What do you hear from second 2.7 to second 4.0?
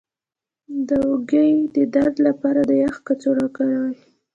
یخ کڅوړه وکاروئ